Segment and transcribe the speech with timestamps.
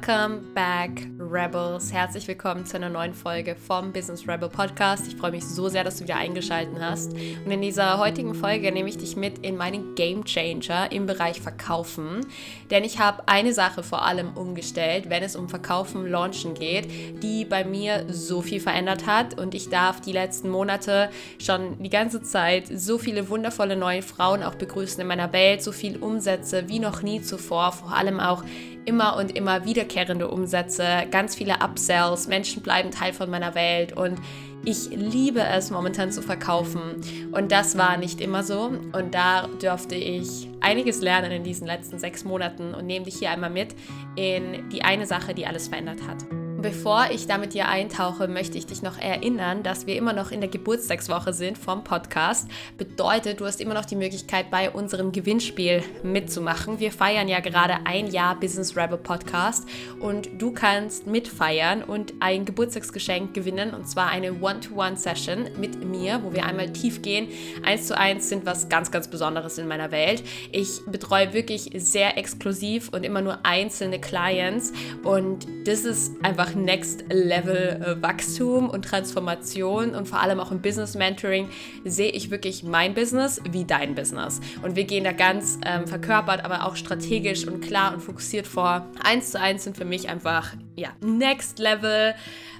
[0.00, 1.92] Welcome back, Rebels.
[1.92, 5.08] Herzlich willkommen zu einer neuen Folge vom Business Rebel Podcast.
[5.08, 7.14] Ich freue mich so sehr, dass du wieder eingeschaltet hast.
[7.14, 11.40] Und in dieser heutigen Folge nehme ich dich mit in meinen Game Changer im Bereich
[11.40, 12.24] Verkaufen.
[12.70, 16.88] Denn ich habe eine Sache vor allem umgestellt, wenn es um Verkaufen, Launchen geht,
[17.22, 19.38] die bei mir so viel verändert hat.
[19.38, 21.10] Und ich darf die letzten Monate
[21.40, 25.72] schon die ganze Zeit so viele wundervolle neue Frauen auch begrüßen in meiner Welt, so
[25.72, 28.44] viel Umsätze wie noch nie zuvor, vor allem auch
[28.88, 34.18] immer und immer wiederkehrende Umsätze, ganz viele Upsells, Menschen bleiben Teil von meiner Welt und
[34.64, 37.02] ich liebe es momentan zu verkaufen
[37.32, 41.98] und das war nicht immer so und da durfte ich einiges lernen in diesen letzten
[41.98, 43.76] sechs Monaten und nehme dich hier einmal mit
[44.16, 46.47] in die eine Sache, die alles verändert hat.
[46.60, 50.40] Bevor ich damit hier eintauche, möchte ich dich noch erinnern, dass wir immer noch in
[50.40, 52.48] der Geburtstagswoche sind vom Podcast.
[52.76, 56.80] Bedeutet, du hast immer noch die Möglichkeit, bei unserem Gewinnspiel mitzumachen.
[56.80, 59.68] Wir feiern ja gerade ein Jahr Business Rebel Podcast
[60.00, 66.32] und du kannst mitfeiern und ein Geburtstagsgeschenk gewinnen und zwar eine One-to-One-Session mit mir, wo
[66.32, 67.28] wir einmal tief gehen.
[67.64, 70.24] Eins zu eins sind was ganz, ganz Besonderes in meiner Welt.
[70.50, 74.72] Ich betreue wirklich sehr exklusiv und immer nur einzelne Clients
[75.04, 80.50] und das ist einfach einfach Next Level äh, Wachstum und Transformation und vor allem auch
[80.50, 81.48] im Business Mentoring
[81.84, 84.40] sehe ich wirklich mein Business wie dein Business.
[84.62, 88.86] Und wir gehen da ganz ähm, verkörpert, aber auch strategisch und klar und fokussiert vor.
[89.02, 92.14] Eins zu eins sind für mich einfach ja, Next Level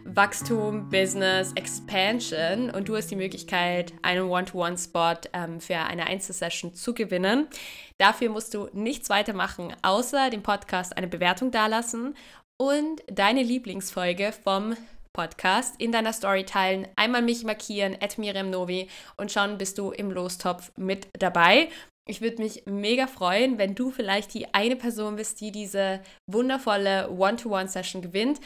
[0.05, 6.95] Wachstum, Business, Expansion und du hast die Möglichkeit, einen One-to-One-Spot ähm, für eine Einzelsession zu
[6.95, 7.47] gewinnen.
[7.99, 12.15] Dafür musst du nichts weiter machen, außer dem Podcast eine Bewertung dalassen
[12.59, 14.77] und deine Lieblingsfolge vom
[15.13, 19.91] Podcast in deiner Story teilen, einmal mich markieren, at Miriam Novi und schon bist du
[19.91, 21.69] im Lostopf mit dabei.
[22.07, 27.11] Ich würde mich mega freuen, wenn du vielleicht die eine Person bist, die diese wundervolle
[27.11, 28.41] One-to-One-Session gewinnt.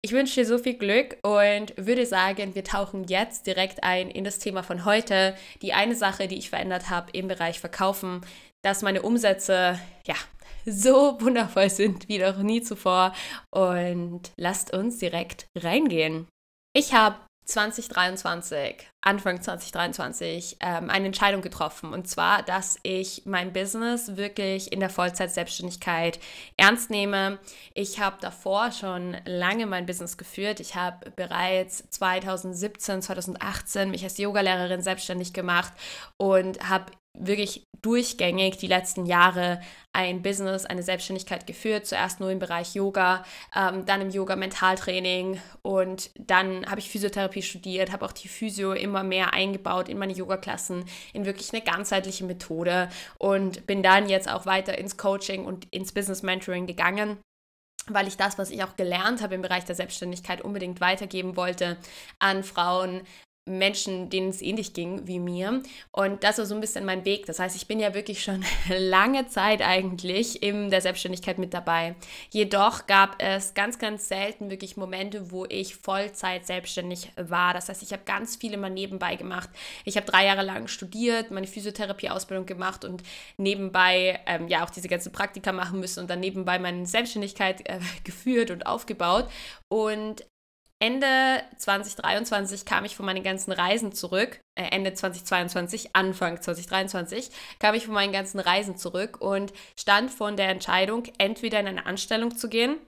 [0.00, 4.24] Ich wünsche dir so viel Glück und würde sagen, wir tauchen jetzt direkt ein in
[4.24, 5.36] das Thema von heute.
[5.60, 8.22] Die eine Sache, die ich verändert habe im Bereich Verkaufen,
[8.62, 10.16] dass meine Umsätze ja
[10.64, 13.14] so wundervoll sind wie noch nie zuvor.
[13.50, 16.28] Und lasst uns direkt reingehen.
[16.74, 21.92] Ich habe 2023, Anfang 2023, ähm, eine Entscheidung getroffen.
[21.92, 26.20] Und zwar, dass ich mein Business wirklich in der Vollzeit-Selbstständigkeit
[26.56, 27.38] ernst nehme.
[27.74, 30.60] Ich habe davor schon lange mein Business geführt.
[30.60, 35.72] Ich habe bereits 2017, 2018 mich als Yogalehrerin selbstständig gemacht
[36.16, 39.60] und habe wirklich durchgängig die letzten Jahre
[39.92, 41.86] ein Business, eine Selbstständigkeit geführt.
[41.86, 43.24] Zuerst nur im Bereich Yoga,
[43.54, 49.02] ähm, dann im Yoga-Mentaltraining und dann habe ich Physiotherapie studiert, habe auch die Physio immer
[49.02, 54.46] mehr eingebaut in meine Yoga-Klassen, in wirklich eine ganzheitliche Methode und bin dann jetzt auch
[54.46, 57.18] weiter ins Coaching und ins Business-Mentoring gegangen
[57.88, 61.76] weil ich das, was ich auch gelernt habe im Bereich der Selbstständigkeit, unbedingt weitergeben wollte
[62.20, 63.02] an Frauen,
[63.44, 65.62] Menschen, denen es ähnlich ging wie mir.
[65.90, 67.26] Und das war so ein bisschen mein Weg.
[67.26, 71.96] Das heißt, ich bin ja wirklich schon lange Zeit eigentlich in der Selbstständigkeit mit dabei.
[72.30, 77.52] Jedoch gab es ganz, ganz selten wirklich Momente, wo ich Vollzeit selbstständig war.
[77.52, 79.50] Das heißt, ich habe ganz viele mal nebenbei gemacht.
[79.84, 83.02] Ich habe drei Jahre lang studiert, meine Physiotherapie-Ausbildung gemacht und
[83.38, 87.80] nebenbei ähm, ja auch diese ganzen Praktika machen müssen und dann nebenbei meine Selbstständigkeit äh,
[88.04, 89.28] geführt und aufgebaut.
[89.68, 90.24] Und
[90.82, 97.76] Ende 2023 kam ich von meinen ganzen Reisen zurück, äh, Ende 2022, Anfang 2023 kam
[97.76, 102.36] ich von meinen ganzen Reisen zurück und stand vor der Entscheidung, entweder in eine Anstellung
[102.36, 102.78] zu gehen,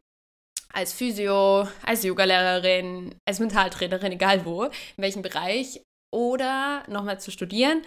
[0.72, 5.80] als Physio, als Yogalehrerin, als Mentaltrainerin, egal wo, in welchem Bereich,
[6.12, 7.82] oder nochmal zu studieren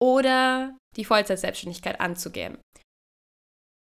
[0.00, 2.58] oder die Vollzeit-Selbstständigkeit anzugehen.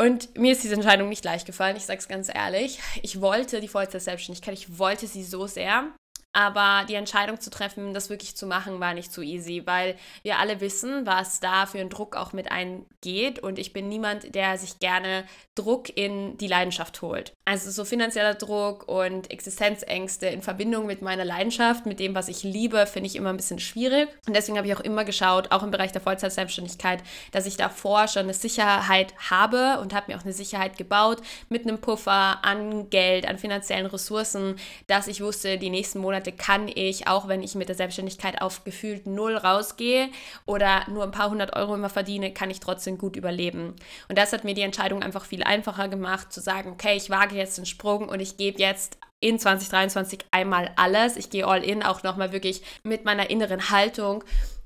[0.00, 2.78] Und mir ist diese Entscheidung nicht leicht gefallen, ich sage es ganz ehrlich.
[3.02, 5.92] Ich wollte die Vollzeit-Selbstständigkeit, ich wollte sie so sehr.
[6.32, 10.38] Aber die Entscheidung zu treffen, das wirklich zu machen, war nicht so easy, weil wir
[10.38, 13.40] alle wissen, was da für ein Druck auch mit eingeht.
[13.40, 15.24] Und ich bin niemand, der sich gerne
[15.56, 17.32] Druck in die Leidenschaft holt.
[17.44, 22.44] Also so finanzieller Druck und Existenzängste in Verbindung mit meiner Leidenschaft, mit dem, was ich
[22.44, 24.08] liebe, finde ich immer ein bisschen schwierig.
[24.28, 27.02] Und deswegen habe ich auch immer geschaut, auch im Bereich der Vollzeitselbstständigkeit,
[27.32, 31.66] dass ich davor schon eine Sicherheit habe und habe mir auch eine Sicherheit gebaut mit
[31.66, 34.56] einem Puffer an Geld, an finanziellen Ressourcen,
[34.86, 38.42] dass ich wusste, die nächsten Monate Monate kann ich, auch wenn ich mit der Selbstständigkeit
[38.42, 40.10] auf gefühlt null rausgehe
[40.44, 43.74] oder nur ein paar hundert Euro immer verdiene, kann ich trotzdem gut überleben.
[44.08, 47.36] Und das hat mir die Entscheidung einfach viel einfacher gemacht, zu sagen, okay, ich wage
[47.36, 51.16] jetzt den Sprung und ich gebe jetzt in 2023 einmal alles.
[51.16, 54.22] Ich gehe all in, auch nochmal wirklich mit meiner inneren Haltung.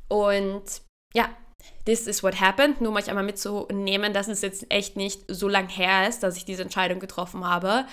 [0.08, 0.64] Und
[1.14, 1.28] ja,
[1.86, 2.80] this is what happened.
[2.80, 6.36] Nur mal ich einmal mitzunehmen, dass es jetzt echt nicht so lang her ist, dass
[6.36, 7.86] ich diese Entscheidung getroffen habe.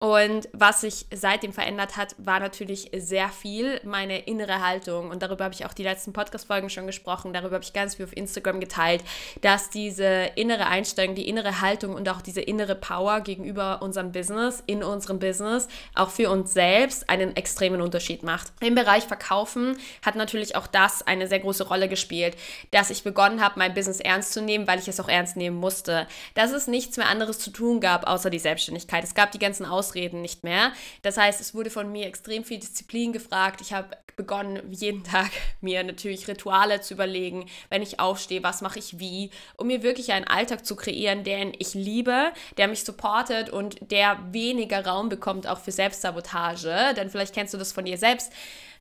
[0.00, 5.10] Und was sich seitdem verändert hat, war natürlich sehr viel meine innere Haltung.
[5.10, 7.32] Und darüber habe ich auch die letzten Podcast-Folgen schon gesprochen.
[7.32, 9.02] Darüber habe ich ganz viel auf Instagram geteilt,
[9.40, 14.62] dass diese innere Einstellung, die innere Haltung und auch diese innere Power gegenüber unserem Business,
[14.66, 15.66] in unserem Business,
[15.96, 18.52] auch für uns selbst einen extremen Unterschied macht.
[18.60, 22.36] Im Bereich Verkaufen hat natürlich auch das eine sehr große Rolle gespielt,
[22.70, 25.56] dass ich begonnen habe, mein Business ernst zu nehmen, weil ich es auch ernst nehmen
[25.56, 26.06] musste.
[26.34, 29.02] Dass es nichts mehr anderes zu tun gab, außer die Selbstständigkeit.
[29.02, 30.72] Es gab die ganzen Aus Ausreden nicht mehr.
[31.02, 33.60] Das heißt, es wurde von mir extrem viel Disziplin gefragt.
[33.60, 35.30] Ich habe begonnen, jeden Tag
[35.60, 40.12] mir natürlich Rituale zu überlegen, wenn ich aufstehe, was mache ich wie, um mir wirklich
[40.12, 45.46] einen Alltag zu kreieren, den ich liebe, der mich supportet und der weniger Raum bekommt
[45.46, 46.94] auch für Selbstsabotage.
[46.96, 48.32] Denn vielleicht kennst du das von dir selbst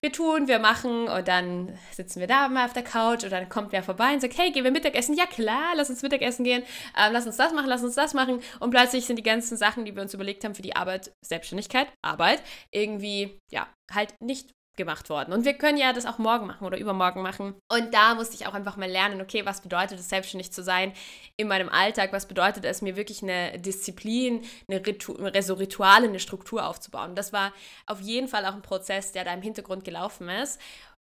[0.02, 3.50] wir tun, wir machen und dann sitzen wir da mal auf der Couch und dann
[3.50, 5.16] kommt wer vorbei und sagt, hey, gehen wir Mittagessen?
[5.16, 6.64] Ja klar, lass uns Mittagessen gehen,
[6.98, 9.86] ähm, lass uns das machen, lass uns das machen und plötzlich sind die ganzen Sachen,
[9.86, 12.42] die wir uns überlegt haben für die Arbeit, Selbstständigkeit, Arbeit,
[12.72, 15.34] irgendwie, ja, halt nicht gemacht worden.
[15.34, 17.56] Und wir können ja das auch morgen machen oder übermorgen machen.
[17.70, 20.94] Und da musste ich auch einfach mal lernen, okay, was bedeutet es, selbstständig zu sein
[21.36, 22.14] in meinem Alltag?
[22.14, 27.16] Was bedeutet es, mir wirklich eine Disziplin, eine, Ritu so Rituale, eine Struktur aufzubauen?
[27.16, 27.52] Das war
[27.86, 30.62] auf jeden Fall auch ein Prozess, der da im Hintergrund gelaufen ist.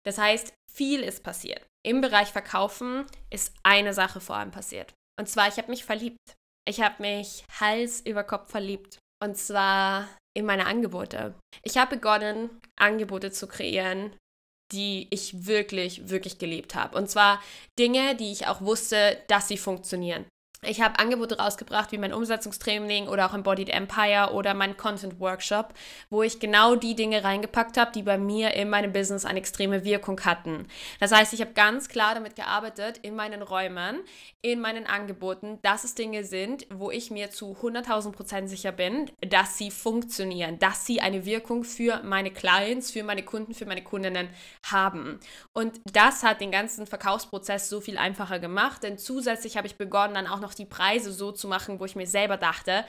[0.06, 1.66] Das heißt, viel ist passiert.
[1.84, 4.94] Im Bereich Verkaufen ist eine Sache vor allem passiert.
[5.18, 6.18] Und zwar, ich habe mich verliebt.
[6.68, 8.98] Ich habe mich Hals über Kopf verliebt.
[9.22, 11.34] Und zwar in meine Angebote.
[11.62, 14.14] Ich habe begonnen, Angebote zu kreieren,
[14.70, 16.96] die ich wirklich, wirklich gelebt habe.
[16.96, 17.42] Und zwar
[17.78, 20.26] Dinge, die ich auch wusste, dass sie funktionieren.
[20.68, 25.74] Ich habe Angebote rausgebracht, wie mein Umsetzungstraining oder auch Embodied Empire oder mein Content Workshop,
[26.10, 29.84] wo ich genau die Dinge reingepackt habe, die bei mir in meinem Business eine extreme
[29.84, 30.66] Wirkung hatten.
[30.98, 34.00] Das heißt, ich habe ganz klar damit gearbeitet, in meinen Räumen,
[34.42, 39.10] in meinen Angeboten, dass es Dinge sind, wo ich mir zu 100.000 Prozent sicher bin,
[39.20, 43.84] dass sie funktionieren, dass sie eine Wirkung für meine Clients, für meine Kunden, für meine
[43.84, 44.28] Kundinnen
[44.64, 45.20] haben.
[45.52, 50.14] Und das hat den ganzen Verkaufsprozess so viel einfacher gemacht, denn zusätzlich habe ich begonnen,
[50.14, 52.84] dann auch noch die Preise so zu machen, wo ich mir selber dachte,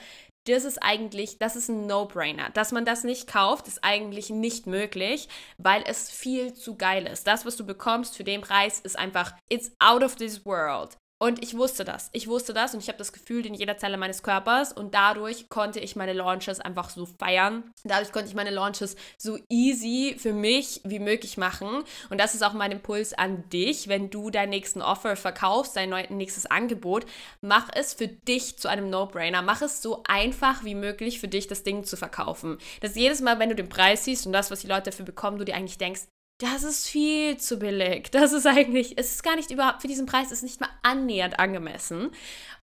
[0.46, 2.50] das ist eigentlich, das ist ein No-Brainer.
[2.50, 5.28] Dass man das nicht kauft, ist eigentlich nicht möglich,
[5.58, 7.26] weil es viel zu geil ist.
[7.26, 10.96] Das, was du bekommst für den Preis, ist einfach, it's out of this world.
[11.20, 12.10] Und ich wusste das.
[12.12, 15.48] Ich wusste das und ich habe das Gefühl in jeder Zelle meines Körpers und dadurch
[15.48, 17.64] konnte ich meine Launches einfach so feiern.
[17.82, 21.82] Dadurch konnte ich meine Launches so easy für mich wie möglich machen.
[22.10, 25.90] Und das ist auch mein Impuls an dich, wenn du deinen nächsten Offer verkaufst, dein
[26.10, 27.04] nächstes Angebot,
[27.40, 29.42] mach es für dich zu einem No-Brainer.
[29.42, 32.58] Mach es so einfach wie möglich für dich, das Ding zu verkaufen.
[32.80, 35.38] Dass jedes Mal, wenn du den Preis siehst und das, was die Leute dafür bekommen,
[35.38, 36.02] du dir eigentlich denkst,
[36.40, 38.10] das ist viel zu billig.
[38.12, 41.38] Das ist eigentlich, es ist gar nicht überhaupt, für diesen Preis ist nicht mal annähernd
[41.38, 42.10] angemessen.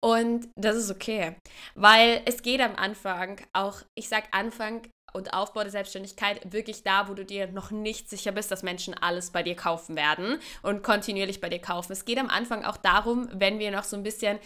[0.01, 1.37] Und das ist okay,
[1.75, 4.83] weil es geht am Anfang auch, ich sag Anfang
[5.13, 8.95] und Aufbau der Selbstständigkeit wirklich da, wo du dir noch nicht sicher bist, dass Menschen
[8.95, 11.93] alles bei dir kaufen werden und kontinuierlich bei dir kaufen.
[11.93, 14.39] Es geht am Anfang auch darum, wenn wir noch so ein bisschen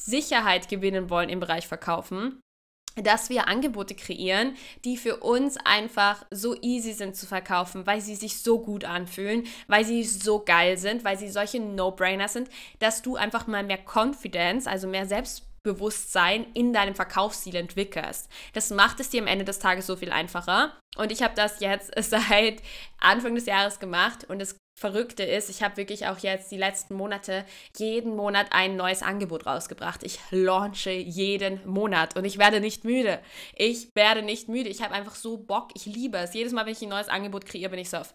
[0.00, 2.40] Sicherheit gewinnen wollen im Bereich Verkaufen,
[3.02, 8.14] dass wir Angebote kreieren, die für uns einfach so easy sind zu verkaufen, weil sie
[8.14, 12.48] sich so gut anfühlen, weil sie so geil sind, weil sie solche No-Brainer sind,
[12.78, 18.28] dass du einfach mal mehr Confidence, also mehr Selbstbewusstsein in deinem Verkaufsstil entwickelst.
[18.52, 20.76] Das macht es dir am Ende des Tages so viel einfacher.
[20.96, 22.62] Und ich habe das jetzt seit
[22.98, 26.94] Anfang des Jahres gemacht und es Verrückte ist, ich habe wirklich auch jetzt die letzten
[26.94, 27.44] Monate
[27.76, 30.02] jeden Monat ein neues Angebot rausgebracht.
[30.02, 33.20] Ich launche jeden Monat und ich werde nicht müde.
[33.54, 34.70] Ich werde nicht müde.
[34.70, 35.68] Ich habe einfach so Bock.
[35.74, 36.32] Ich liebe es.
[36.32, 38.14] Jedes Mal, wenn ich ein neues Angebot kreiere, bin ich so auf,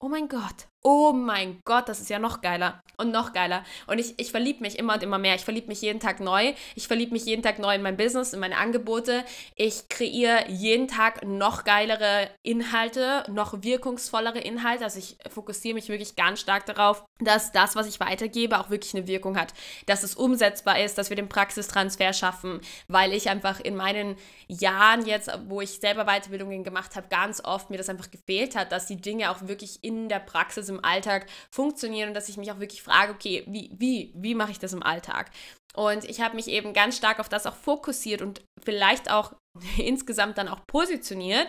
[0.00, 3.64] oh mein Gott, oh mein Gott, das ist ja noch geiler und noch geiler.
[3.88, 5.34] Und ich, ich verliebe mich immer und immer mehr.
[5.34, 6.54] Ich verliebe mich jeden Tag neu.
[6.76, 9.24] Ich verliebe mich jeden Tag neu in mein Business, in meine Angebote.
[9.56, 14.84] Ich kreiere jeden Tag noch geilere Inhalte, noch wirkungsvollere Inhalte.
[14.84, 18.94] Also ich fokussiere mich wirklich ganz stark darauf, dass das, was ich weitergebe, auch wirklich
[18.94, 19.54] eine Wirkung hat.
[19.86, 24.16] Dass es umsetzbar ist, dass wir den Praxistransfer schaffen, weil ich einfach in meinen
[24.46, 28.70] Jahren jetzt, wo ich selber Weiterbildungen gemacht habe, ganz oft mir das einfach gefehlt hat,
[28.70, 32.50] dass die Dinge auch wirklich in der Praxis, im Alltag funktionieren und dass ich mich
[32.52, 35.30] auch wirklich frage, okay, wie, wie, wie mache ich das im Alltag?
[35.74, 39.34] Und ich habe mich eben ganz stark auf das auch fokussiert und vielleicht auch
[39.76, 41.46] insgesamt dann auch positioniert,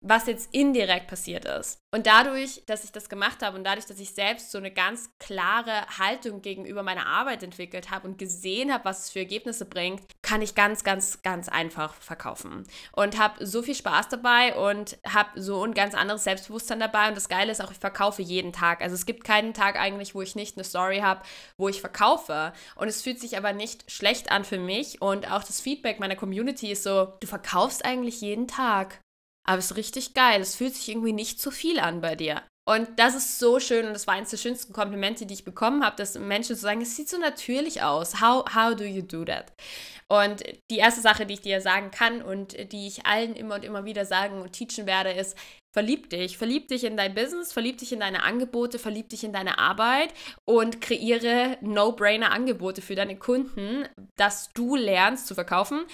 [0.00, 1.80] was jetzt indirekt passiert ist.
[1.90, 5.10] Und dadurch, dass ich das gemacht habe und dadurch, dass ich selbst so eine ganz
[5.18, 10.02] klare Haltung gegenüber meiner Arbeit entwickelt habe und gesehen habe, was es für Ergebnisse bringt,
[10.22, 12.66] kann ich ganz, ganz, ganz einfach verkaufen.
[12.92, 17.08] Und habe so viel Spaß dabei und habe so ein ganz anderes Selbstbewusstsein dabei.
[17.08, 18.82] Und das Geile ist auch, ich verkaufe jeden Tag.
[18.82, 21.22] Also es gibt keinen Tag eigentlich, wo ich nicht eine Story habe,
[21.56, 22.52] wo ich verkaufe.
[22.76, 25.00] Und es fühlt sich aber nicht schlecht an für mich.
[25.00, 29.00] Und auch das Feedback meiner Community ist so, du verkaufst eigentlich jeden Tag.
[29.48, 30.42] Aber es ist richtig geil.
[30.42, 32.42] Es fühlt sich irgendwie nicht zu viel an bei dir.
[32.68, 35.82] Und das ist so schön und das war eines der schönsten Komplimente, die ich bekommen
[35.82, 38.20] habe, dass Menschen so sagen, es sieht so natürlich aus.
[38.20, 39.50] How, how do you do that?
[40.06, 43.64] Und die erste Sache, die ich dir sagen kann und die ich allen immer und
[43.64, 45.34] immer wieder sagen und teachen werde, ist,
[45.74, 46.36] verlieb dich.
[46.36, 50.12] Verlieb dich in dein Business, verlieb dich in deine Angebote, verlieb dich in deine Arbeit
[50.44, 53.88] und kreiere No-Brainer-Angebote für deine Kunden,
[54.18, 55.86] dass du lernst zu verkaufen.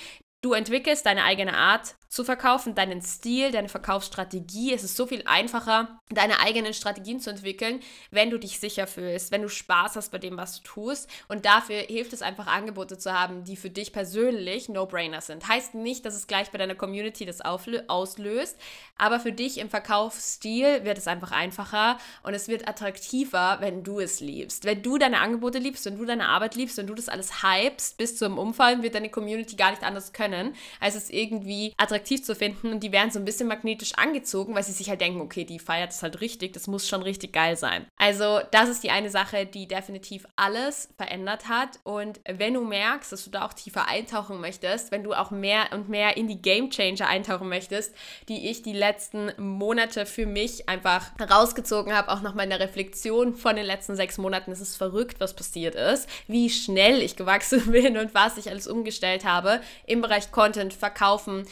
[0.43, 4.73] Du entwickelst deine eigene Art zu verkaufen, deinen Stil, deine Verkaufsstrategie.
[4.73, 7.81] Es ist so viel einfacher, deine eigenen Strategien zu entwickeln,
[8.13, 11.11] wenn du dich sicher fühlst, wenn du Spaß hast bei dem, was du tust.
[11.27, 15.49] Und dafür hilft es einfach, Angebote zu haben, die für dich persönlich No-Brainer sind.
[15.49, 18.61] Heißt nicht, dass es gleich bei deiner Community das auslöst,
[18.97, 23.99] aber für dich im Verkaufsstil wird es einfach einfacher und es wird attraktiver, wenn du
[23.99, 24.65] es liebst.
[24.65, 27.99] Wenn du deine Angebote liebst, wenn du deine Arbeit liebst, wenn du das alles hypst
[27.99, 32.23] bis zum Umfallen, wird deine Community gar nicht anders können, als es irgendwie attraktiv attraktiv
[32.23, 35.21] zu finden und die werden so ein bisschen magnetisch angezogen, weil sie sich halt denken,
[35.21, 37.87] okay, die feiert es halt richtig, das muss schon richtig geil sein.
[37.97, 43.11] Also das ist die eine Sache, die definitiv alles verändert hat und wenn du merkst,
[43.11, 46.41] dass du da auch tiefer eintauchen möchtest, wenn du auch mehr und mehr in die
[46.41, 47.95] Game Changer eintauchen möchtest,
[48.29, 53.35] die ich die letzten Monate für mich einfach rausgezogen habe, auch nochmal in der Reflexion
[53.35, 57.63] von den letzten sechs Monaten, es ist verrückt, was passiert ist, wie schnell ich gewachsen
[57.73, 61.47] bin und was ich alles umgestellt habe im Bereich Content, Verkaufen,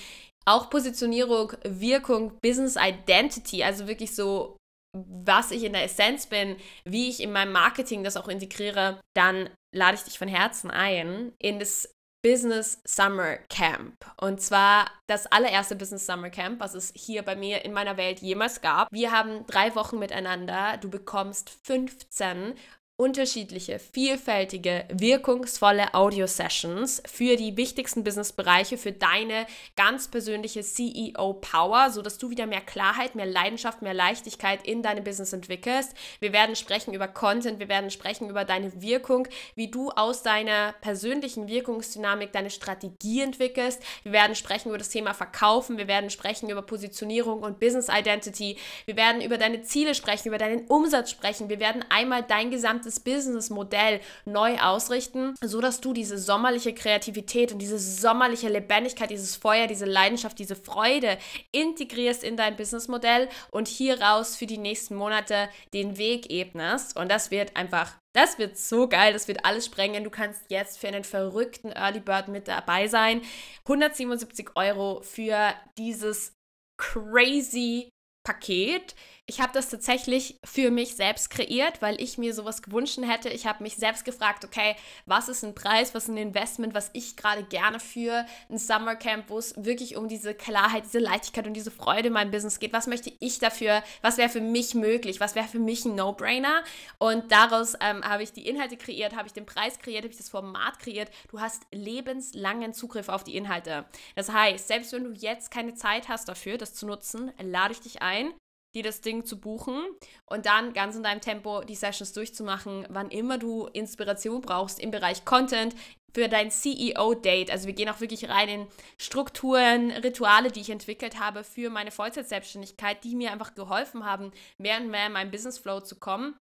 [0.44, 4.56] auch Positionierung, Wirkung, Business Identity, also wirklich so,
[4.94, 9.50] was ich in der Essenz bin, wie ich in meinem Marketing das auch integriere, dann
[9.74, 11.88] lade ich dich von Herzen ein in das
[12.22, 13.94] Business Summer Camp.
[14.20, 18.20] Und zwar das allererste Business Summer Camp, was es hier bei mir in meiner Welt
[18.20, 18.88] jemals gab.
[18.92, 20.76] Wir haben drei Wochen miteinander.
[20.76, 22.54] Du bekommst 15
[23.02, 32.30] unterschiedliche, vielfältige, wirkungsvolle Audio-Sessions für die wichtigsten Business-Bereiche, für deine ganz persönliche CEO-Power, sodass du
[32.30, 35.96] wieder mehr Klarheit, mehr Leidenschaft, mehr Leichtigkeit in deinem Business entwickelst.
[36.20, 40.72] Wir werden sprechen über Content, wir werden sprechen über deine Wirkung, wie du aus deiner
[40.80, 43.82] persönlichen Wirkungsdynamik deine Strategie entwickelst.
[44.04, 48.58] Wir werden sprechen über das Thema Verkaufen, wir werden sprechen über Positionierung und Business Identity.
[48.84, 51.48] Wir werden über deine Ziele sprechen, über deinen Umsatz sprechen.
[51.48, 57.52] Wir werden einmal dein gesamtes gesamtes Businessmodell neu ausrichten, so dass du diese sommerliche Kreativität
[57.52, 61.18] und diese sommerliche Lebendigkeit, dieses Feuer, diese Leidenschaft, diese Freude
[61.52, 66.96] integrierst in dein Businessmodell und hieraus für die nächsten Monate den Weg ebnest.
[66.96, 70.04] Und das wird einfach das wird so geil, das wird alles sprengen.
[70.04, 73.22] Du kannst jetzt für einen verrückten Early Bird mit dabei sein.
[73.64, 76.34] 177 Euro für dieses
[76.76, 77.88] crazy
[78.22, 78.94] Paket.
[79.26, 83.28] Ich habe das tatsächlich für mich selbst kreiert, weil ich mir sowas gewünscht hätte.
[83.28, 84.74] Ich habe mich selbst gefragt, okay,
[85.06, 89.30] was ist ein Preis, was ist ein Investment, was ich gerade gerne für ein Summercamp,
[89.30, 92.72] wo es wirklich um diese Klarheit, diese Leichtigkeit und diese Freude in meinem Business geht.
[92.72, 96.64] Was möchte ich dafür, was wäre für mich möglich, was wäre für mich ein No-Brainer?
[96.98, 100.18] Und daraus ähm, habe ich die Inhalte kreiert, habe ich den Preis kreiert, habe ich
[100.18, 101.10] das Format kreiert.
[101.30, 103.84] Du hast lebenslangen Zugriff auf die Inhalte.
[104.16, 107.80] Das heißt, selbst wenn du jetzt keine Zeit hast dafür, das zu nutzen, lade ich
[107.80, 108.34] dich ein
[108.74, 109.82] dir das Ding zu buchen
[110.26, 114.90] und dann ganz in deinem Tempo die Sessions durchzumachen, wann immer du Inspiration brauchst im
[114.90, 115.74] Bereich Content
[116.14, 117.50] für dein CEO-Date.
[117.50, 118.66] Also wir gehen auch wirklich rein in
[118.98, 124.78] Strukturen, Rituale, die ich entwickelt habe für meine Vollzeitselbstständigkeit, die mir einfach geholfen haben, mehr
[124.78, 126.34] und mehr in meinen Business Flow zu kommen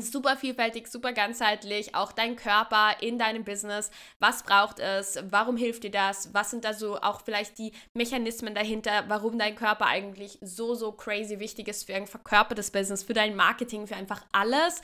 [0.00, 3.90] super vielfältig, super ganzheitlich, auch dein Körper in deinem Business.
[4.20, 5.18] Was braucht es?
[5.28, 6.32] Warum hilft dir das?
[6.32, 10.92] Was sind da so auch vielleicht die Mechanismen dahinter, warum dein Körper eigentlich so, so
[10.92, 14.80] crazy wichtig ist für ein verkörpertes Business, für dein Marketing, für einfach alles.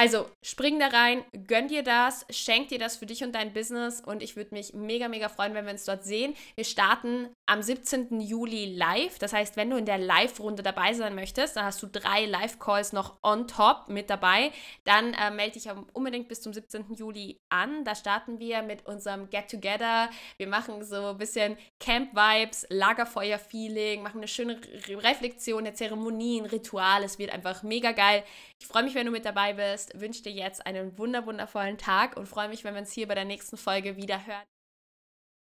[0.00, 4.00] Also spring da rein, gönn dir das, schenk dir das für dich und dein Business
[4.00, 6.34] und ich würde mich mega, mega freuen, wenn wir uns dort sehen.
[6.54, 8.18] Wir starten am 17.
[8.18, 9.18] Juli live.
[9.18, 12.94] Das heißt, wenn du in der Live-Runde dabei sein möchtest, dann hast du drei Live-Calls
[12.94, 14.52] noch on top mit dabei.
[14.84, 16.94] Dann äh, melde dich unbedingt bis zum 17.
[16.94, 17.84] Juli an.
[17.84, 20.08] Da starten wir mit unserem Get-Together.
[20.38, 27.04] Wir machen so ein bisschen Camp-Vibes, Lagerfeuer-Feeling, machen eine schöne Re Reflexion der Zeremonien, Ritual.
[27.04, 28.24] Es wird einfach mega geil.
[28.58, 32.16] Ich freue mich, wenn du mit dabei bist wünsche dir jetzt einen wunder wundervollen Tag
[32.16, 34.44] und freue mich, wenn wir uns hier bei der nächsten Folge wieder hören.